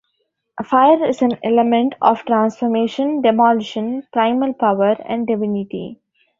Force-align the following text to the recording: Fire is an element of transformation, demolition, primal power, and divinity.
Fire 0.65 1.05
is 1.05 1.21
an 1.21 1.37
element 1.43 1.93
of 2.01 2.25
transformation, 2.25 3.21
demolition, 3.21 4.01
primal 4.11 4.51
power, 4.55 4.97
and 5.05 5.27
divinity. 5.27 5.99